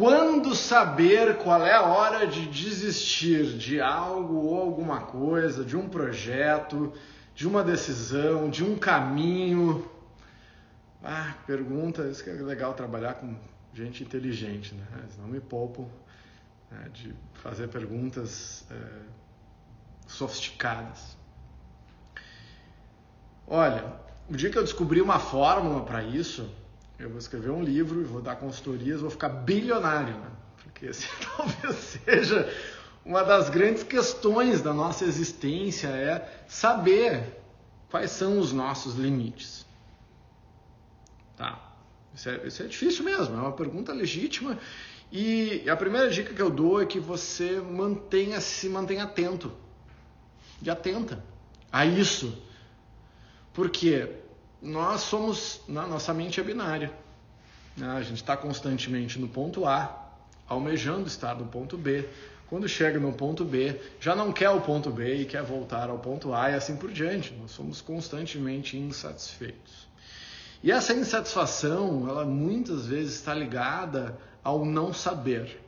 [0.00, 5.90] Quando saber qual é a hora de desistir de algo ou alguma coisa, de um
[5.90, 6.94] projeto,
[7.34, 9.86] de uma decisão, de um caminho?
[11.04, 13.36] Ah, pergunta, isso que é legal trabalhar com
[13.74, 14.86] gente inteligente, né?
[15.18, 15.84] Não me poupam
[16.70, 18.76] né, de fazer perguntas é,
[20.06, 21.14] sofisticadas.
[23.46, 23.84] Olha,
[24.30, 26.50] o dia que eu descobri uma fórmula para isso,
[27.00, 30.30] eu vou escrever um livro vou dar consultorias, vou ficar bilionário, né?
[30.62, 32.54] Porque esse talvez seja
[33.04, 37.40] uma das grandes questões da nossa existência é saber
[37.90, 39.66] quais são os nossos limites.
[41.36, 41.74] Tá?
[42.14, 44.58] Isso é, isso é difícil mesmo, é uma pergunta legítima.
[45.10, 49.50] E a primeira dica que eu dou é que você mantenha se mantenha atento.
[50.62, 51.24] E atenta
[51.72, 52.36] a isso.
[53.52, 54.20] Porque
[54.62, 56.92] nós somos, nossa mente é binária.
[57.76, 57.88] Né?
[57.88, 60.10] A gente está constantemente no ponto A,
[60.46, 62.06] almejando estar no ponto B.
[62.48, 65.98] Quando chega no ponto B, já não quer o ponto B e quer voltar ao
[65.98, 67.32] ponto A e assim por diante.
[67.34, 69.88] Nós somos constantemente insatisfeitos.
[70.62, 75.64] E essa insatisfação, ela muitas vezes está ligada ao não saber,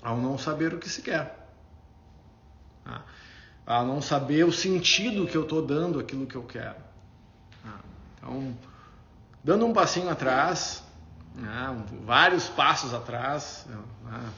[0.00, 1.46] ao não saber o que se quer,
[2.86, 3.02] ah,
[3.66, 6.88] a não saber o sentido que eu estou dando aquilo que eu quero.
[8.18, 8.54] Então,
[9.42, 10.82] dando um passinho atrás,
[11.34, 13.66] né, vários passos atrás,
[14.04, 14.30] né,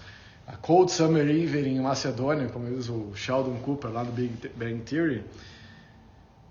[0.46, 4.80] a Cold Summer Evening em Macedônia, como diz o Sheldon Cooper lá no Big Bang
[4.80, 5.24] Theory,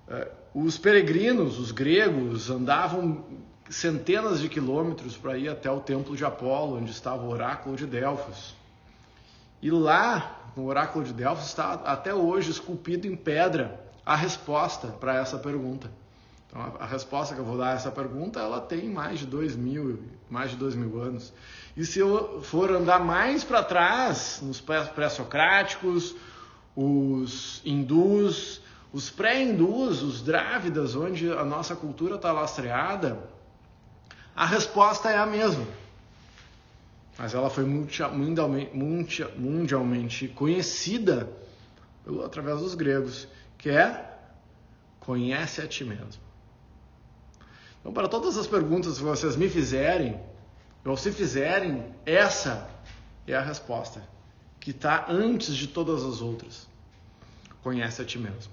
[0.08, 3.26] eh, os peregrinos, os gregos, andavam
[3.70, 7.86] centenas de quilômetros para ir até o templo de Apolo, onde estava o oráculo de
[7.86, 8.56] Delfos.
[9.62, 15.16] E lá, no oráculo de Delfos, está até hoje esculpido em pedra a resposta para
[15.16, 15.92] essa pergunta.
[16.50, 19.56] Então, a, resposta que eu vou dar a essa pergunta, ela tem mais de dois
[19.56, 21.32] mil, mais de dois mil anos.
[21.78, 26.16] E se eu for andar mais para trás, nos pré-socráticos,
[26.76, 33.20] os hindus, os pré-hindus, os drávidas, onde a nossa cultura está lastreada,
[34.36, 35.68] a resposta é a mesma.
[37.16, 41.30] Mas ela foi mundialmente, mundialmente conhecida
[42.26, 44.18] através dos gregos, que é
[45.00, 46.29] conhece a ti mesmo.
[47.80, 50.20] Então, para todas as perguntas que vocês me fizerem,
[50.86, 52.70] ou se fizerem, essa
[53.28, 54.02] é a resposta,
[54.60, 56.68] que está antes de todas as outras.
[57.62, 58.52] Conhece a ti mesmo.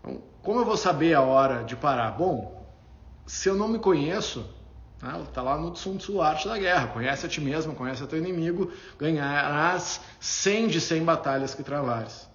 [0.00, 2.12] Então, como eu vou saber a hora de parar?
[2.12, 2.66] Bom,
[3.26, 4.46] se eu não me conheço,
[4.96, 8.06] está né, lá no Sun Tzu, Arte da Guerra, conhece a ti mesmo, conhece a
[8.06, 12.28] teu inimigo, ganharás 100 de 100 batalhas que travares.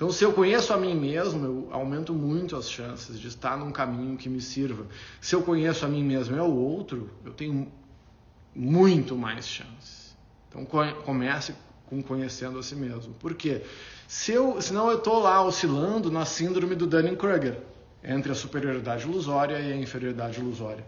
[0.00, 3.70] Então, se eu conheço a mim mesmo, eu aumento muito as chances de estar num
[3.70, 4.86] caminho que me sirva.
[5.20, 7.70] Se eu conheço a mim mesmo e o outro, eu tenho
[8.56, 10.16] muito mais chances.
[10.48, 10.64] Então,
[11.04, 13.12] comece com conhecendo a si mesmo.
[13.12, 13.60] Por quê?
[14.08, 17.60] Se eu, senão eu estou lá oscilando na síndrome do Dunning-Kruger,
[18.02, 20.82] entre a superioridade ilusória e a inferioridade ilusória.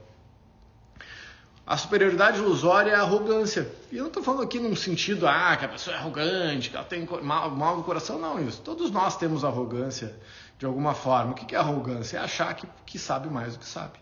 [1.73, 3.67] A superioridade ilusória é a arrogância.
[3.91, 6.77] E eu não estou falando aqui num sentido, ah, que a pessoa é arrogante, que
[6.77, 8.19] ela tem mal, mal no coração.
[8.19, 8.61] Não, isso.
[8.61, 10.15] Todos nós temos arrogância
[10.59, 11.33] de alguma forma.
[11.33, 12.19] O que é arrogância?
[12.19, 13.99] É achar que, que sabe mais do que sabe.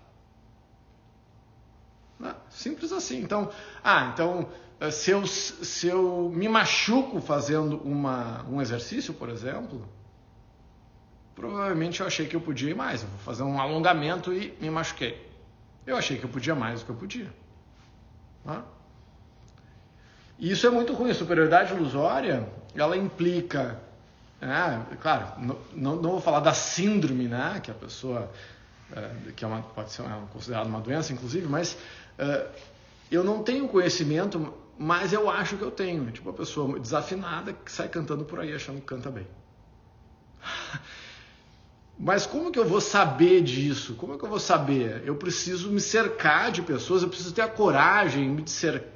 [2.51, 3.21] Simples assim.
[3.21, 3.49] Então,
[3.85, 4.49] ah, então
[4.81, 9.89] eh, se eu, se eu me machuco fazendo uma, um exercício, por exemplo,
[11.37, 13.05] provavelmente eu achei que eu podia ir mais.
[13.05, 15.25] Eu vou fazer um alongamento e me machuquei.
[15.87, 17.40] Eu achei que eu podia mais do que eu podia.
[20.39, 21.13] E isso é muito ruim.
[21.13, 23.79] Superioridade ilusória, ela implica,
[24.41, 25.27] né, claro,
[25.75, 28.31] não, não, vou falar da síndrome, né, que a pessoa,
[28.95, 30.03] é, que é uma, pode ser
[30.33, 31.77] considerada uma doença, inclusive, mas
[32.19, 32.47] é,
[33.11, 36.11] eu não tenho conhecimento mas eu acho que eu tenho.
[36.11, 39.27] Tipo, uma pessoa desafinada que sai cantando por aí achando que canta bem.
[42.03, 43.95] Mas como que eu vou saber disso?
[43.95, 45.03] Como é que eu vou saber?
[45.05, 48.43] Eu preciso me cercar de pessoas, eu preciso ter a coragem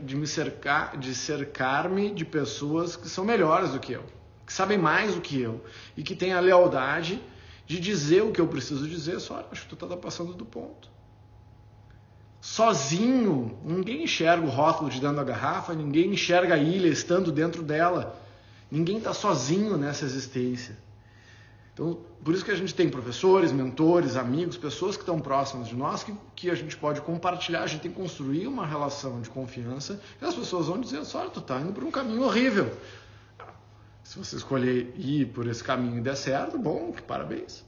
[0.00, 4.04] de me cercar, de cercar-me de pessoas que são melhores do que eu,
[4.46, 5.62] que sabem mais do que eu
[5.94, 7.22] e que têm a lealdade
[7.66, 9.20] de dizer o que eu preciso dizer.
[9.20, 10.88] Só acho que tu está passando do ponto
[12.40, 13.58] sozinho.
[13.62, 18.18] Ninguém enxerga o rótulo de dentro da garrafa, ninguém enxerga a ilha estando dentro dela.
[18.70, 20.76] Ninguém está sozinho nessa existência.
[21.74, 25.74] Então, por isso que a gente tem professores, mentores, amigos, pessoas que estão próximas de
[25.74, 29.28] nós, que, que a gente pode compartilhar, a gente tem que construir uma relação de
[29.28, 32.72] confiança, e as pessoas vão dizer, só tu está indo por um caminho horrível.
[34.04, 37.64] Se você escolher ir por esse caminho e der certo, bom, que parabéns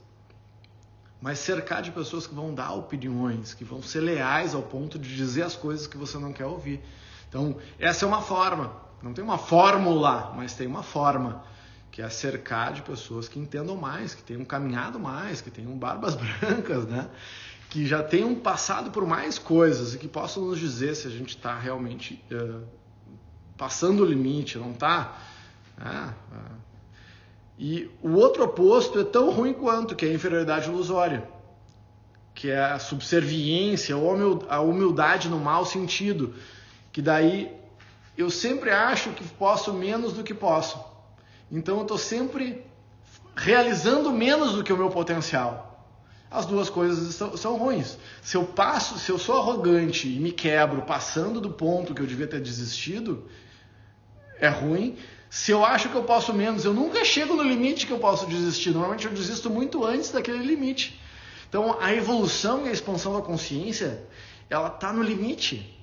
[1.21, 5.15] mas cercar de pessoas que vão dar opiniões, que vão ser leais ao ponto de
[5.15, 6.81] dizer as coisas que você não quer ouvir.
[7.27, 8.71] Então, essa é uma forma.
[9.01, 11.43] Não tem uma fórmula, mas tem uma forma,
[11.97, 16.13] que é cercar de pessoas que entendam mais, que tenham caminhado mais, que tenham barbas
[16.39, 17.09] brancas, né?
[17.71, 21.29] que já tenham passado por mais coisas e que possam nos dizer se a gente
[21.29, 22.61] está realmente uh,
[23.57, 25.17] passando o limite, não está.
[25.75, 26.13] Né?
[26.31, 26.55] Uh,
[27.57, 31.27] e o outro oposto é tão ruim quanto, que é a inferioridade ilusória,
[32.35, 36.35] que é a subserviência ou a humildade no mau sentido,
[36.91, 37.51] que daí
[38.15, 40.95] eu sempre acho que posso menos do que posso.
[41.51, 42.65] Então eu estou sempre
[43.35, 45.65] realizando menos do que o meu potencial.
[46.29, 47.97] As duas coisas são, são, ruins.
[48.21, 52.05] Se eu passo, se eu sou arrogante e me quebro passando do ponto que eu
[52.05, 53.25] devia ter desistido,
[54.39, 54.97] é ruim.
[55.29, 58.25] Se eu acho que eu posso menos, eu nunca chego no limite que eu posso
[58.25, 58.71] desistir.
[58.71, 60.99] Normalmente eu desisto muito antes daquele limite.
[61.47, 64.03] Então a evolução e a expansão da consciência,
[64.49, 65.79] ela está no limite,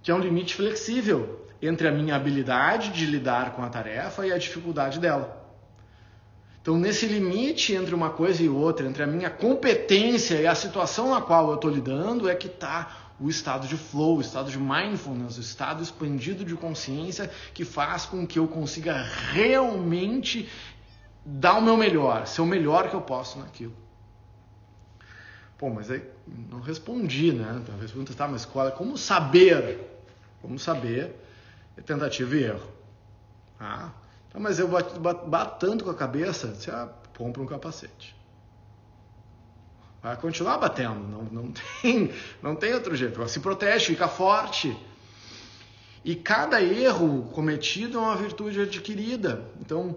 [0.00, 4.32] que é um limite flexível entre a minha habilidade de lidar com a tarefa e
[4.32, 5.42] a dificuldade dela.
[6.64, 11.10] Então, nesse limite entre uma coisa e outra, entre a minha competência e a situação
[11.10, 14.58] na qual eu estou lidando, é que está o estado de flow, o estado de
[14.58, 19.02] mindfulness, o estado expandido de consciência que faz com que eu consiga
[19.32, 20.48] realmente
[21.24, 23.74] dar o meu melhor, ser o melhor que eu posso naquilo.
[25.58, 26.02] Pô, mas aí
[26.50, 27.62] não respondi, né?
[27.66, 29.80] Talvez pergunta, tá, mas qual, como saber?
[30.40, 31.23] Como saber
[31.76, 32.72] é tentativa e erro.
[33.58, 33.90] Ah,
[34.34, 38.14] mas eu bato, bato, bato tanto com a cabeça, você ah, compra um capacete.
[40.02, 42.12] Vai continuar batendo, não, não, tem,
[42.42, 43.26] não tem outro jeito.
[43.28, 44.76] Se protege, fica forte.
[46.04, 49.42] E cada erro cometido é uma virtude adquirida.
[49.58, 49.96] Então,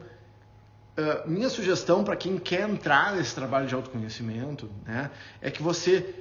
[0.98, 6.16] uh, minha sugestão para quem quer entrar nesse trabalho de autoconhecimento né, é que você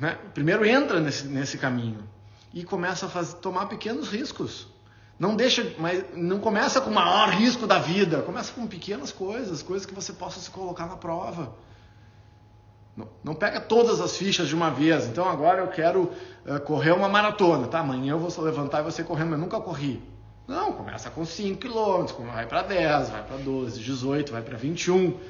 [0.00, 2.02] né, primeiro entra nesse, nesse caminho
[2.52, 4.66] e começa a fazer, tomar pequenos riscos.
[5.20, 9.62] Não deixa, mas não começa com o maior risco da vida, começa com pequenas coisas,
[9.62, 11.52] coisas que você possa se colocar na prova.
[12.96, 15.06] Não, não pega todas as fichas de uma vez.
[15.06, 16.04] Então agora eu quero
[16.46, 17.80] uh, correr uma maratona, tá?
[17.80, 20.02] Amanhã eu vou levantar e você correndo, mas nunca corri.
[20.48, 25.20] Não, começa com 5 km, vai para 10, vai para 12, 18, vai para 21.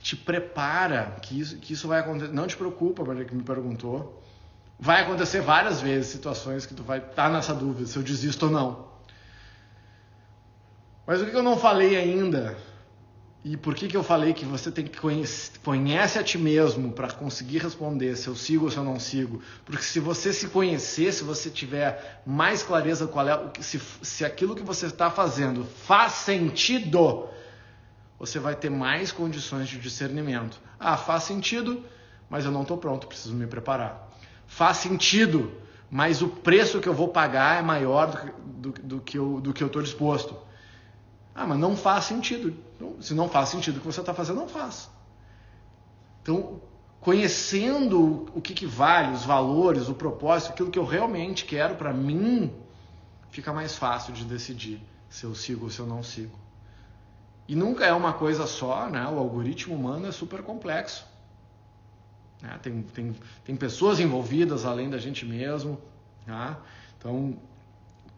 [0.00, 2.32] Te prepara que isso, que isso vai acontecer.
[2.32, 4.22] Não te preocupa, Maria, que me perguntou.
[4.78, 8.46] Vai acontecer várias vezes situações que tu vai estar tá nessa dúvida se eu desisto
[8.46, 8.93] ou não.
[11.06, 12.56] Mas o que eu não falei ainda
[13.44, 16.92] e por que, que eu falei que você tem que conhece, conhece a ti mesmo
[16.92, 19.42] para conseguir responder se eu sigo ou se eu não sigo?
[19.66, 24.56] Porque se você se conhecer, se você tiver mais clareza qual é, se, se aquilo
[24.56, 27.28] que você está fazendo faz sentido,
[28.18, 30.58] você vai ter mais condições de discernimento.
[30.80, 31.84] Ah, faz sentido,
[32.30, 34.08] mas eu não estou pronto, preciso me preparar.
[34.46, 35.52] Faz sentido,
[35.90, 39.82] mas o preço que eu vou pagar é maior do, do, do que eu estou
[39.82, 40.34] disposto.
[41.34, 42.54] Ah, mas não faz sentido.
[43.00, 44.88] Se não faz sentido o que você está fazendo, não faz.
[46.22, 46.60] Então,
[47.00, 51.92] conhecendo o que, que vale, os valores, o propósito, aquilo que eu realmente quero para
[51.92, 52.52] mim,
[53.30, 56.38] fica mais fácil de decidir se eu sigo ou se eu não sigo.
[57.46, 59.06] E nunca é uma coisa só, né?
[59.06, 61.04] O algoritmo humano é super complexo.
[62.40, 62.58] Né?
[62.62, 65.78] Tem, tem, tem pessoas envolvidas além da gente mesmo.
[66.26, 66.56] Né?
[66.98, 67.36] Então,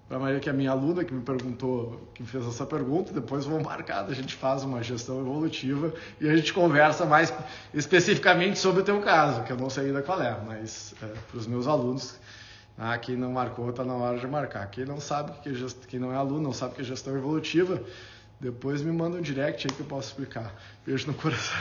[0.09, 3.13] para Maria, que é a minha aluna, que me perguntou, que me fez essa pergunta,
[3.13, 7.33] depois vou marcar, a gente faz uma gestão evolutiva e a gente conversa mais
[7.75, 11.39] especificamente sobre o teu caso, que eu não sei ainda qual é, mas é, para
[11.39, 12.21] os meus alunos,
[12.79, 14.71] ah, quem não marcou está na hora de marcar.
[14.71, 15.87] Quem não sabe que gest...
[15.87, 17.83] quem não é aluno, não sabe que é gestão evolutiva,
[18.39, 20.55] depois me manda um direct aí que eu posso explicar.
[20.85, 21.57] Beijo no coração.